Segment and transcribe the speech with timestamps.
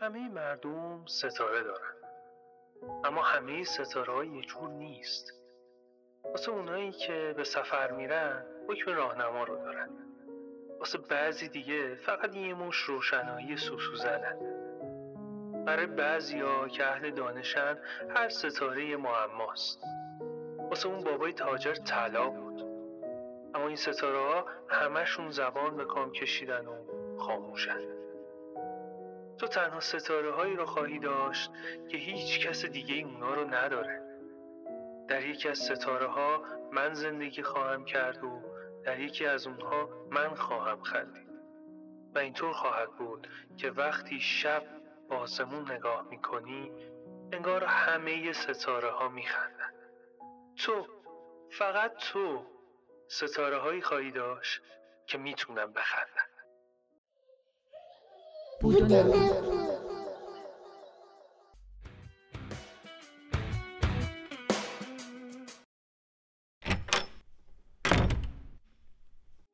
[0.00, 1.94] همه مردم ستاره دارن.
[3.04, 5.32] اما همه ستاره ها یه جور نیست.
[6.24, 9.88] واسه اونایی که به سفر میرن حکم راهنما رو دارن.
[10.78, 14.38] واسه بعضی دیگه فقط یه مش روشنایی سوسو زنن
[15.66, 17.78] برای بعضیا که اهل دانشن
[18.16, 19.84] هر ستاره یه معماست.
[20.58, 22.62] واسه اون بابای تاجر طلا بود.
[23.54, 26.74] اما این ستاره ها همشون زبان به کام کشیدن و
[27.18, 27.93] خاموشن.
[29.38, 31.50] تو تنها ستاره هایی رو خواهی داشت
[31.88, 34.02] که هیچ کس دیگه اونا رو نداره.
[35.08, 36.42] در یکی از ستاره ها
[36.72, 38.42] من زندگی خواهم کرد و
[38.84, 41.34] در یکی از اونها من خواهم خندید.
[42.14, 44.62] و اینطور خواهد بود که وقتی شب
[45.08, 46.72] به آسمون نگاه می‌کنی
[47.32, 49.72] انگار همه ستاره ها میخندن.
[50.56, 50.86] تو
[51.50, 52.46] فقط تو
[53.08, 54.62] ستاره هایی خواهی داشت
[55.06, 56.23] که می‌تونم بخندن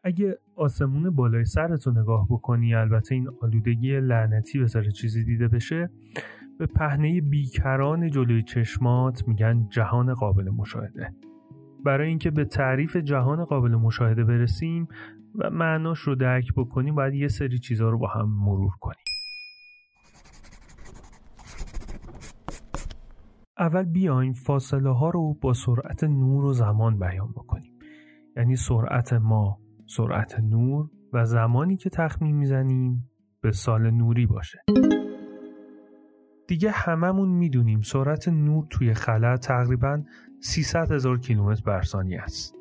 [0.04, 5.90] اگه آسمون بالای سرتو نگاه بکنی البته این آلودگی لعنتی بذاره چیزی دیده بشه
[6.58, 11.14] به پهنه بیکران جلوی چشمات میگن جهان قابل مشاهده.
[11.84, 14.88] برای اینکه به تعریف جهان قابل مشاهده برسیم
[15.38, 19.04] و معناش رو درک بکنیم باید یه سری چیزها رو با هم مرور کنیم.
[23.58, 27.72] اول بیایم فاصله ها رو با سرعت نور و زمان بیان بکنیم.
[28.36, 34.58] یعنی سرعت ما سرعت نور و زمانی که تخمین می‌زنیم به سال نوری باشه.
[36.48, 40.02] دیگه هممون می‌دونیم سرعت نور توی خلا تقریبا
[40.40, 42.59] 300 هزار کیلومتر بر ثانیه است.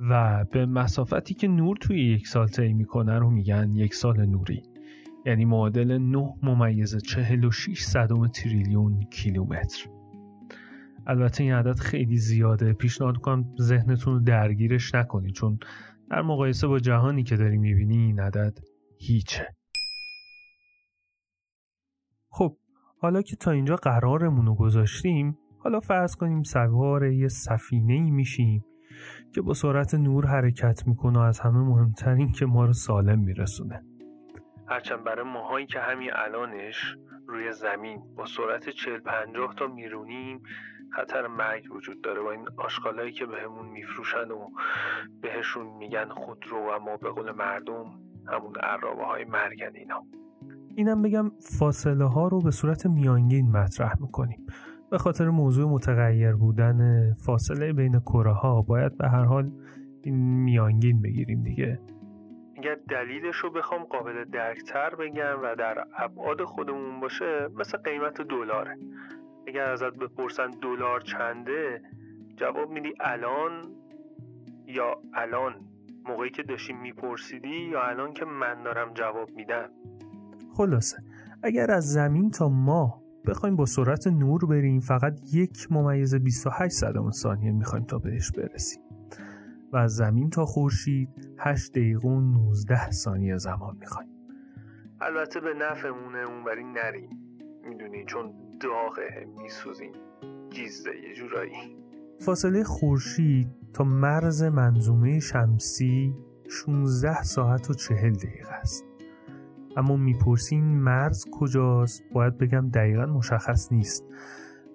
[0.00, 4.62] و به مسافتی که نور توی یک سال طی می‌کنه رو میگن یک سال نوری.
[5.26, 9.88] یعنی معادل 9 ممیز 46 صدم تریلیون کیلومتر.
[11.06, 12.72] البته این عدد خیلی زیاده.
[12.72, 15.58] پیشنهاد کنم ذهنتون رو درگیرش نکنید چون
[16.10, 18.58] در مقایسه با جهانی که داری می‌بینی این عدد
[18.98, 19.54] هیچه.
[22.30, 22.56] خب
[22.98, 28.64] حالا که تا اینجا قرارمون رو گذاشتیم حالا فرض کنیم سوار یه سفینه ای میشیم.
[29.34, 33.84] که با سرعت نور حرکت می‌کنه و از همه مهمترین که ما رو سالم میرسونه.
[34.68, 36.96] هرچند برای ماهایی که همین الانش
[37.28, 40.42] روی زمین با سرعت 40 50 تا میرونیم
[40.90, 44.50] خطر مرگ وجود داره و این آشغالایی که بهمون میفروشن و
[45.22, 47.84] بهشون میگن خودرو و ما به قول مردم
[48.26, 50.06] همون عرابه های مرگن اینا.
[50.74, 54.46] اینم بگم فاصله ها رو به صورت میانگین مطرح می‌کنیم.
[54.94, 59.50] به خاطر موضوع متغیر بودن فاصله بین کره ها باید به هر حال
[60.02, 61.80] این میانگین بگیریم دیگه.
[62.56, 68.78] اگر دلیلش رو بخوام قابل درکتر بگم و در ابعاد خودمون باشه مثل قیمت دلاره
[69.46, 71.82] اگر ازت بپرسن دلار چنده
[72.36, 73.62] جواب میدی الان
[74.66, 75.54] یا الان.
[76.08, 79.70] موقعی که داشتی میپرسیدی یا الان که من دارم جواب میدم.
[80.56, 80.96] خلاصه.
[81.42, 87.10] اگر از زمین تا ماه بخوایم با سرعت نور بریم فقط یک ممیز 28 صدم
[87.10, 88.82] ثانیه می‌خوایم تا بهش برسیم.
[89.72, 91.08] و از زمین تا خورشید
[91.38, 94.10] 8 دقیقه و 19 ثانیه زمان می‌خوایم.
[95.00, 97.10] البته به نفعمونه اونوری نریم.
[97.68, 99.92] می‌دونی چون داغه میسوزیم.
[100.50, 101.76] گیزده یه جورایی.
[102.20, 106.14] فاصله خورشید تا مرز منظومه شمسی
[106.48, 108.84] 16 ساعت و 40 دقیقه است.
[109.76, 114.04] اما می‌پرسین مرز کجاست؟ باید بگم دقیقا مشخص نیست.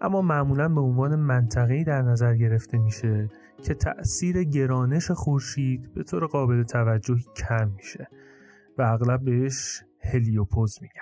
[0.01, 3.29] اما معمولا به عنوان منطقه‌ای در نظر گرفته میشه
[3.63, 8.07] که تأثیر گرانش خورشید به طور قابل توجهی کم میشه
[8.77, 11.01] و اغلب بهش هلیوپوز میگن.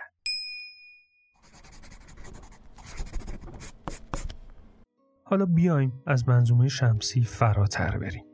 [5.23, 8.26] حالا بیایم از منظومه شمسی فراتر بریم.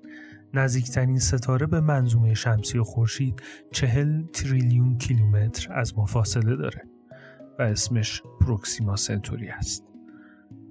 [0.54, 3.42] نزدیکترین ستاره به منظومه شمسی و خورشید
[3.72, 6.84] چهل تریلیون کیلومتر از ما فاصله داره
[7.60, 9.84] و اسمش پروکسیما سنتوری است.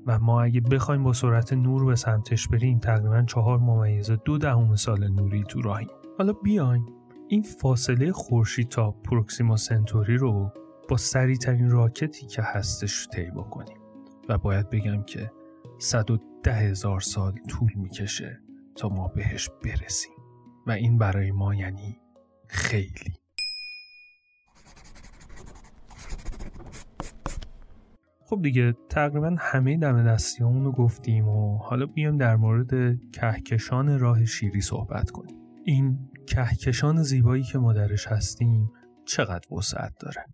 [0.06, 4.76] و ما اگه بخوایم با سرعت نور به سمتش بریم تقریبا چهار ممیز دو دهم
[4.76, 5.88] سال نوری تو راهیم.
[6.18, 6.86] حالا بیایم
[7.28, 10.52] این فاصله خورشید تا پروکسیما سنتوری رو
[10.88, 13.76] با سریعترین راکتی که هستش طی بکنیم.
[14.28, 15.32] و باید بگم که
[15.78, 18.40] 110 هزار سال طول می‌کشه.
[18.76, 20.12] تا ما بهش برسیم.
[20.66, 21.98] و این برای ما یعنی
[22.48, 23.22] خیلی.
[28.24, 34.24] خب دیگه تقریبا همه دم دستیامون رو گفتیم و حالا بیایم در مورد کهکشان راه
[34.24, 35.36] شیری صحبت کنیم.
[35.64, 38.70] این کهکشان زیبایی که ما درش هستیم
[39.06, 40.24] چقدر وسعت داره؟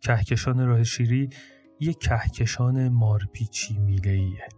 [0.00, 1.30] کهکشان راه شیری
[1.80, 4.48] یک کهکشان مارپیچی میله ایه.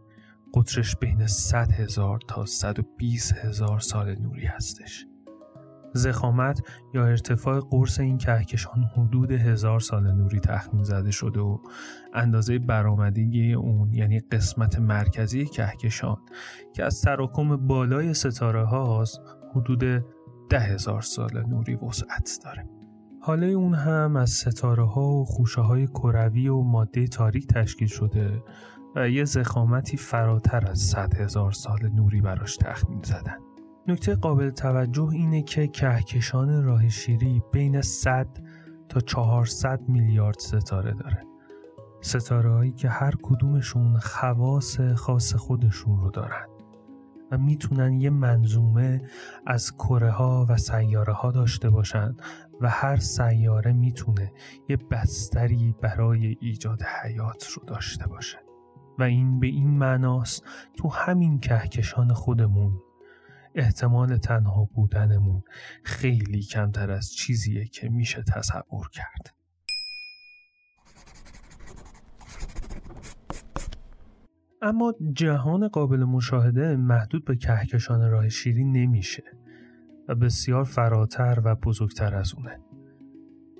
[0.54, 5.06] قطرش بین 100 هزار تا 120 هزار سال نوری هستش.
[5.94, 6.60] زخامت
[6.94, 11.58] یا ارتفاع قرص این کهکشان حدود هزار سال نوری تخمین زده شده و
[12.14, 16.16] اندازه برآمدگی اون یعنی قسمت مرکزی کهکشان
[16.74, 19.20] که از تراکم بالای ستاره هاست
[19.54, 20.04] حدود
[20.50, 22.68] ده هزار سال نوری وسعت داره.
[23.20, 28.42] حاله اون هم از ستاره ها و خوشه های کروی و ماده تاریک تشکیل شده
[28.96, 33.38] و یه زخامتی فراتر از 100 هزار سال نوری براش تخمین زدن.
[33.88, 38.28] نکته قابل توجه اینه که کهکشان راه شیری بین 100
[38.88, 41.22] تا 400 میلیارد ستاره داره.
[42.00, 46.46] ستاره هایی که هر کدومشون خواص خاص خودشون رو دارن
[47.32, 49.02] و می‌تونن یه منظومه
[49.46, 52.16] از کره ها و سیاره ها داشته باشن
[52.60, 54.32] و هر سیاره می‌تونه
[54.68, 58.47] یه بستری برای ایجاد حیات رو داشته باشه.
[58.98, 60.44] و این به این معناست
[60.76, 62.80] تو همین کهکشان خودمون
[63.54, 65.42] احتمال تنها بودنمون
[65.84, 69.34] خیلی کمتر از چیزیه که میشه تصور کرد.
[74.62, 79.22] اما جهان قابل مشاهده محدود به کهکشان راه شیری نمیشه
[80.08, 82.58] و بسیار فراتر و بزرگتر از اونه.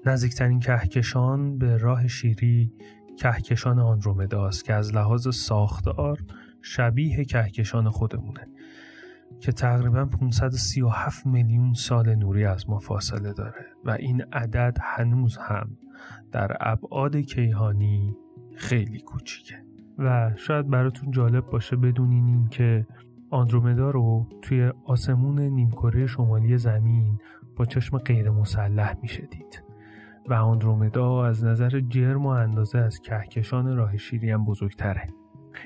[0.07, 2.73] نزدیکترین کهکشان به راه شیری
[3.19, 6.19] کهکشان آندرومداست که از لحاظ ساختار
[6.63, 8.49] شبیه کهکشان خودمونه
[9.41, 15.79] که تقریبا 537 میلیون سال نوری از ما فاصله داره و این عدد هنوز هم
[16.33, 18.17] در ابعاد کیهانی
[18.57, 19.63] خیلی کوچیکه.
[19.99, 22.87] و شاید براتون جالب باشه بدونین این که
[23.31, 27.19] آندرومدا رو توی آسمون نیمکره شمالی زمین
[27.57, 29.68] با چشم غیر مسلح میشه دید
[30.29, 35.07] و آندرومدا از نظر جرم و اندازه از کهکشان راه شیری هم بزرگتره.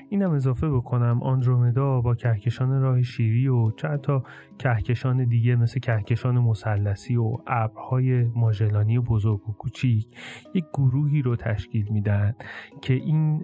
[0.09, 4.23] اینم اضافه بکنم آندرومدا با کهکشان راه شیری و چند تا
[4.59, 10.07] کهکشان دیگه مثل کهکشان مثلثی و ابرهای ماژلانی بزرگ و کوچیک
[10.53, 12.35] یک گروهی رو تشکیل میدن
[12.81, 13.39] که این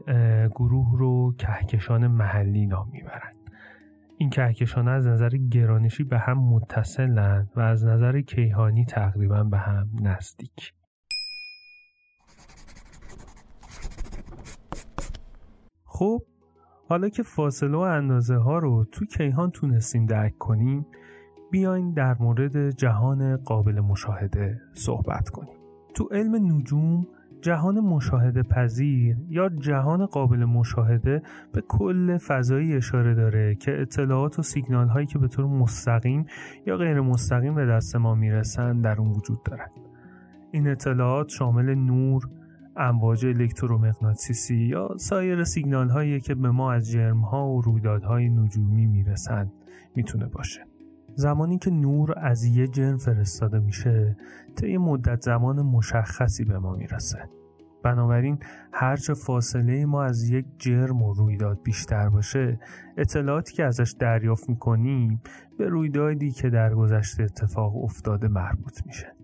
[0.55, 3.33] گروه رو کهکشان محلی نام می‌برن.
[4.17, 9.89] این کهکشان از نظر گرانشی به هم متصلن و از نظر کیهانی تقریبا به هم
[10.01, 10.73] نزدیک.
[15.99, 16.21] خب
[16.89, 20.85] حالا که فاصله و اندازه ها رو تو کیهان تونستیم درک کنیم
[21.51, 25.57] بیاین در مورد جهان قابل مشاهده صحبت کنیم
[25.93, 27.07] تو علم نجوم
[27.41, 31.21] جهان مشاهده پذیر یا جهان قابل مشاهده
[31.53, 36.25] به کل فضایی اشاره داره که اطلاعات و سیگنال هایی که به طور مستقیم
[36.65, 39.71] یا غیر مستقیم به دست ما می‌رسن در اون وجود دارند.
[40.51, 42.29] این اطلاعات شامل نور،
[42.79, 48.85] امواج الکترومغناطیسی یا سایر سیگنال هایی که به ما از جرم ها و رویدادهای نجومی
[48.85, 49.51] می‌رسند
[49.95, 50.61] می‌تونه باشه.
[51.15, 54.17] زمانی که نور از یه جرم فرستاده میشه
[54.55, 57.29] طی مدت زمان مشخصی به ما می‌رسه.
[57.83, 58.39] بنابراین
[58.73, 62.59] هرچه فاصله ما از یک جرم و رویداد بیشتر باشه
[62.97, 65.21] اطلاعاتی که ازش دریافت می‌کنیم
[65.57, 69.18] به رویدادی که در گذشته اتفاق افتاده مربوط میشه.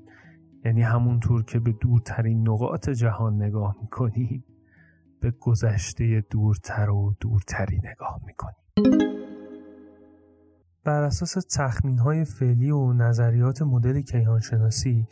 [0.65, 4.44] یعنی همونطور که به دورترین نقاط جهان نگاه می‌کنی
[5.19, 8.55] به گذشته دورتر و دورتری نگاه می‌کنی.
[10.84, 15.07] بر اساس تخمین های فعلی و نظریات مدل کیهانشناسی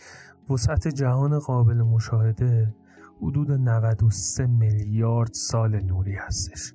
[0.49, 2.75] وسعت جهان قابل مشاهده
[3.21, 6.73] حدود 93 میلیارد سال نوری هستش.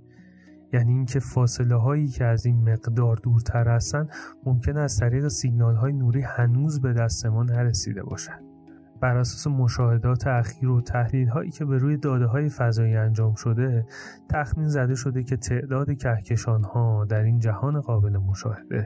[0.72, 4.08] یعنی اینکه فاصله هایی که از این مقدار دورتر هستن
[4.44, 8.47] ممکن از طریق سیگنال های نوری هنوز به دست ما نرسیده باشند
[9.00, 13.86] بر اساس مشاهدات اخیر و تحلیل هایی که به روی داده های فضایی انجام شده
[14.28, 18.84] تخمین زده شده که تعداد کهکشان ها در این جهان قابل مشاهده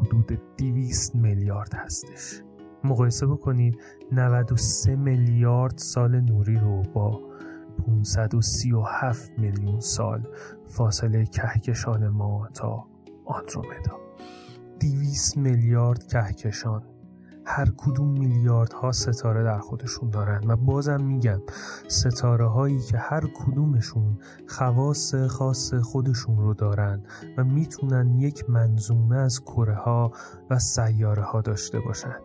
[0.00, 2.42] حدود 200 میلیارد هستش.
[2.84, 3.78] مقایسه بکنید
[4.12, 7.20] 93 میلیارد سال نوری رو با
[7.86, 10.28] 537 میلیون سال
[10.68, 12.86] فاصله کهکشان ما تا
[13.24, 14.00] آندرومدا.
[14.80, 16.82] 200 میلیارد کهکشان
[17.52, 21.40] هر کدوم میلیاردها ستاره در خودشون دارن و بازم میگم
[21.88, 27.02] ستاره هایی که هر کدومشون خواص خاص خودشون رو دارن
[27.36, 30.12] و می‌تونن یک منظومه از کره ها
[30.50, 32.16] و سیاره ها داشته باشن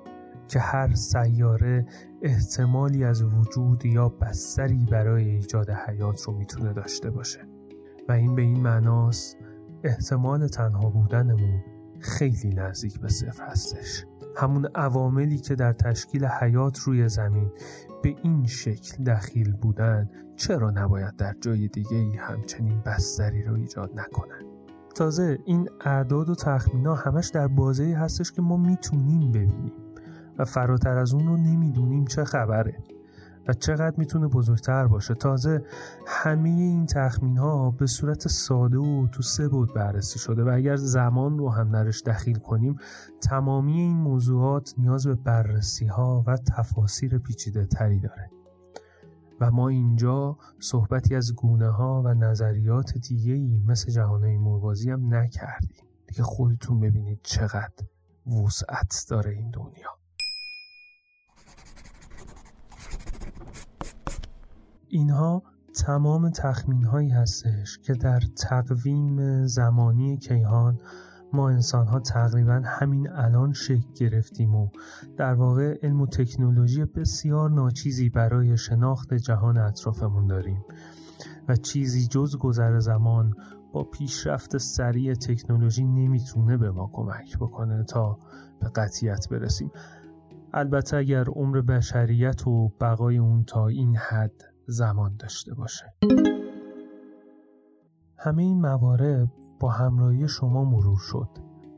[0.48, 1.86] که هر سیاره
[2.22, 7.48] احتمالی از وجود یا بستری برای ایجاد حیات رو می‌تونه داشته باشه.
[8.10, 9.38] و این به این معناست
[9.84, 11.64] احتمال تنها بودنمون
[12.00, 14.06] خیلی نزدیک به صفر هستش.
[14.38, 17.52] همون عواملی که در تشکیل حیات روی زمین
[18.04, 24.00] به این شکل دخیل بودن چرا نباید در جای دیگه ای همچنین بستری رو ایجاد
[24.00, 24.42] نکنن؟
[24.96, 29.74] تازه این اعداد و تخمینا همش در بازه هستش که ما می‌تونیم ببینیم
[30.38, 32.78] و فراتر از اون رو نمی‌دونیم چه خبره.
[33.48, 35.14] و چقدر می‌تونه بزرگتر باشه.
[35.14, 35.64] تازه
[36.08, 40.76] همه این تخمین ها به صورت ساده و تو سه بود بررسی شده و اگر
[40.76, 42.76] زمان رو هم درش دخیل کنیم
[43.22, 48.30] تمامی این موضوعات نیاز به بررسی ها و تفاسیر پیچیده تری داره.
[49.42, 55.14] و ما اینجا صحبتی از گونه ها و نظریات دیگه ای مثل جهانهای موازی هم
[55.14, 55.86] نکردیم.
[56.08, 57.86] دیگه خودتون ببینید چقدر
[58.28, 60.05] وسعت داره این دنیا.
[64.88, 65.44] اینها
[65.76, 70.80] تمام تخمین هایی هستش که در تقویم زمانی کیهان
[71.34, 74.70] ما انسان ها تقریبا همین الان شکل گرفتیم و
[75.18, 80.66] در واقع علم و تکنولوژی بسیار ناچیزی برای شناخت جهان اطرافمون داریم
[81.48, 83.34] و چیزی جز گذر زمان
[83.74, 88.20] با پیشرفت سریع تکنولوژی نمی‌تونه به ما کمک بکنه تا
[88.60, 89.72] به قطیت برسیم.
[90.54, 95.94] البته اگر عمر بشریت و بقای اون تا این حد زمان داشته باشه.
[98.18, 101.30] همه این موارد با همراهی شما مرور شد.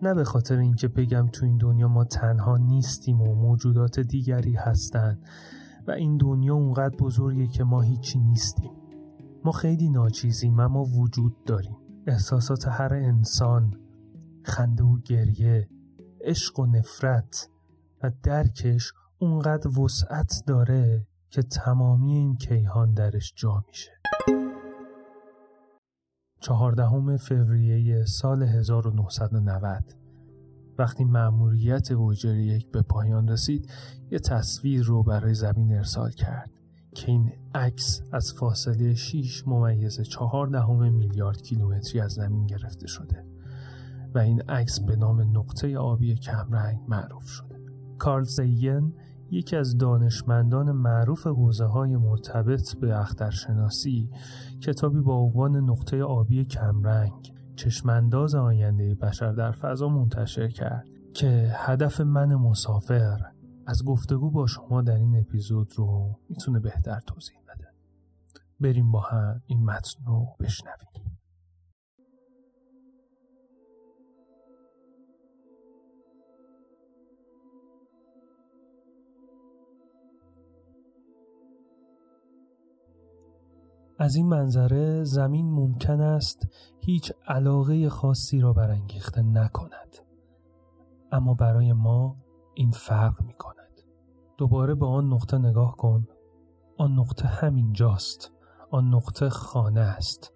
[0.01, 5.25] نه به خاطر اینکه بگم تو این دنیا ما تنها نیستیم و موجودات دیگری هستند
[5.87, 8.71] و این دنیا اونقدر بزرگه که ما هیچی نیستیم.
[9.45, 11.77] ما خیلی ناچیزیم اما وجود داریم.
[12.07, 13.73] احساسات هر انسان
[14.43, 15.69] خنده و گریه
[16.21, 17.49] عشق و نفرت
[18.03, 23.91] و درکش اونقدر وسعت داره که تمامی این کیهان درش جا میشه.
[26.39, 29.83] چهاردهم فوریه سال 1990
[30.77, 33.71] وقتی مأموریت وویجر یک به پایان رسید
[34.11, 36.51] یه تصویر رو برای زمین ارسال کرد
[36.95, 43.25] که این عکس از فاصله 6 ممیز 4 دهم میلیارد کیلومتری از زمین گرفته شده
[44.15, 47.55] و این عکس به نام نقطه آبی کمرنگ معروف شده.
[47.97, 48.93] کارل زین
[49.31, 54.09] یکی از دانشمندان معروف حوزه های مرتبط به اخترشناسی
[54.61, 62.01] کتابی با عنوان نقطه آبی کمرنگ چشمانداز آینده بشر در فضا منتشر کرد که هدف
[62.01, 63.19] من مسافر
[63.65, 67.67] از گفتگو با شما در این اپیزود رو می‌تونه بهتر توضیح بده.
[68.59, 71.06] بریم با هم این متن رو بشنویم.
[83.99, 86.47] از این منظره زمین ممکن است
[86.79, 89.97] هیچ علاقه خاصی را برانگیخته نکند.
[91.11, 92.15] اما برای ما
[92.53, 93.81] این فرق می کند
[94.37, 96.07] دوباره به آن نقطه نگاه کن.
[96.77, 98.31] آن نقطه همین جاست.
[98.71, 100.33] آن نقطه خانه است.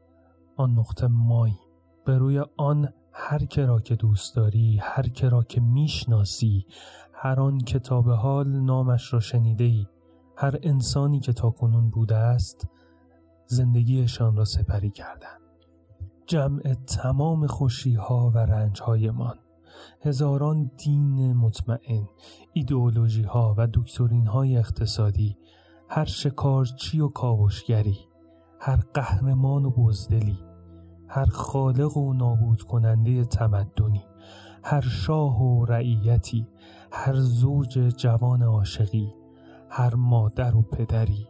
[0.57, 1.59] آن نقطه مایی
[2.05, 6.65] به روی آن هر که را که دوست داری هر که را که می‌شناسی
[7.13, 9.85] هر آن کتاب حال نامش را شنیده ای
[10.37, 12.67] هر انسانی که تاکنون بوده است
[13.51, 15.41] زندگیشان را سپری کردند.
[16.27, 19.33] جمع تمام خوشی ها و رنج من
[20.01, 22.07] هزاران دین مطمئن
[22.53, 25.37] ایدئولوژی ها و دکترین های اقتصادی
[25.89, 27.97] هر شکارچی و کاوشگری
[28.59, 30.39] هر قهرمان و بزدلی
[31.07, 34.03] هر خالق و نابود کننده تمدنی
[34.63, 36.47] هر شاه و رعیتی
[36.91, 39.13] هر زوج جوان عاشقی
[39.69, 41.27] هر مادر و پدری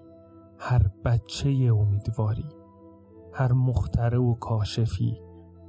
[0.63, 2.49] هر بچه امیدواری
[3.33, 5.21] هر مختره و کاشفی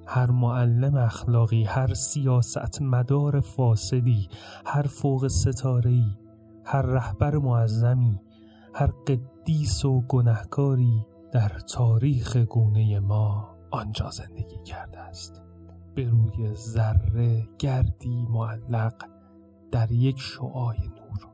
[0.06, 4.28] هر معلم اخلاقی هر سیاست مدار فاسدی
[4.66, 6.18] هر فوق ستارهی
[6.64, 8.20] هر رهبر معظمی
[8.74, 15.42] هر قدیس و گنهکاری در تاریخ گونه ما آنجا زندگی کرده است.
[15.94, 19.04] به روی ذره گردی معلق
[19.70, 21.28] در یک شعای نور.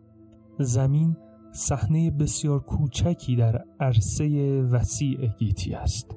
[0.58, 1.16] زمین
[1.52, 6.16] صحنه بسیار کوچکی در عرصه وسیع گیتی است.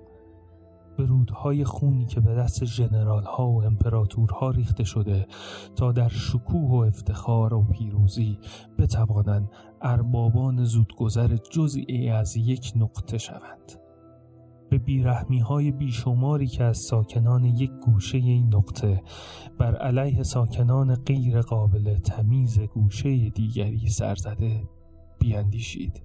[0.98, 5.28] به رودهای خونی که به دست جنرال ها و امپراتورها ریخته شده
[5.76, 8.40] تا در شکوه و افتخار و پیروزی
[8.78, 9.50] بتوانند
[9.82, 13.82] اربابان زودگذر جزئی از یک نقطه شوند.
[14.70, 19.04] به بیرحمی های بیشماری که از ساکنان یک گوشه این نقطه
[19.58, 24.64] بر علیه ساکنان غیر قابل تمیز گوشه دیگری سرزده
[25.22, 26.04] بیاندیشید.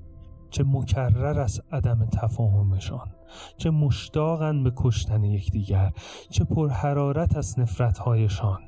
[0.51, 3.09] چه مکرر از عدم تفاهمشان.
[3.57, 5.93] چه مشتاقند به کشتن یکدیگر.
[6.31, 8.61] چه پرحرارت از نفرتهایشان.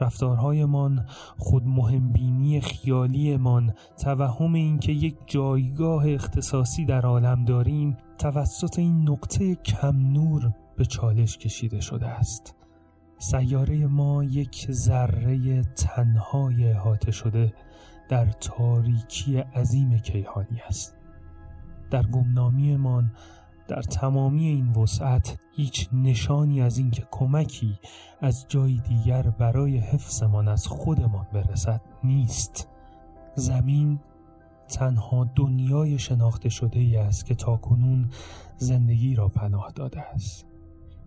[0.00, 1.06] رفتارهایمان
[1.38, 9.96] خود مهمبینی خیالیمان توهم اینکه یک جایگاه اختصاصی در عالم داریم توسط این نقطه کم
[9.96, 12.54] نور به چالش کشیده شده است.
[13.18, 17.52] سیاره ما یک ذره تنهای احاطه شده.
[18.08, 20.96] در تاریکی عظیم کیهانی است.
[21.90, 23.12] در گمنامیمان
[23.68, 27.78] در تمامی این وسعت هیچ نشانی از اینکه کمکی
[28.20, 32.68] از جای دیگر برای حفظمان از خودمان برسد نیست.
[33.34, 33.98] زمین
[34.68, 38.10] تنها دنیای شناخته شده ای است که تاکنون
[38.56, 40.46] زندگی را پناه داده است.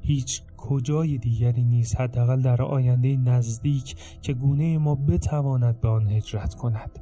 [0.02, 6.56] هیچ کجای دیگری نیست حداقل در آینده نزدیک که گونه ما بتواند به آن هجرت
[6.56, 7.00] کند؟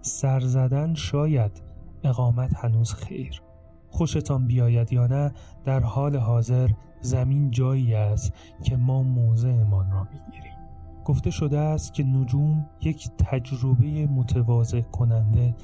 [0.00, 1.62] سر زدن شاید
[2.04, 3.42] اقامت هنوز خیر.
[3.90, 5.32] خوشتان بیاید یا نه
[5.64, 6.70] در حال حاضر
[7.00, 8.32] زمین جایی است
[8.62, 10.56] که ما موضعمان را می‌گیریم.
[11.04, 15.54] گفته شده است که نجوم یک تجربه متواضع کننده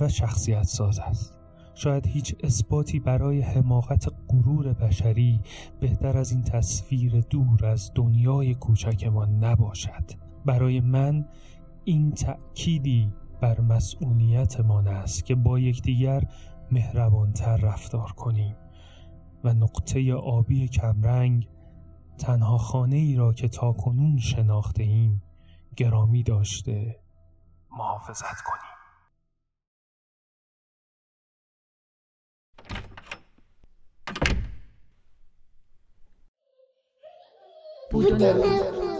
[0.00, 1.31] و شخصیت ساز است.
[1.74, 5.40] شاید هیچ اثباتی برای حماقت غرور بشری
[5.80, 10.04] بهتر از این تصویر دور از دنیای کوچکمان نباشد.
[10.44, 11.26] برای من
[11.84, 16.22] این تأکیدی بر مسئولیتمان است که با یکدیگر
[16.70, 18.56] مهربانتر رفتار کنیم
[19.44, 21.48] و نقطه آبی کمرنگ
[22.18, 25.22] تنها خانه ای را که تا کنون شناخته ایم
[25.76, 27.00] گرامی داشته
[27.70, 28.71] محافظت کنیم.
[37.92, 38.91] 不准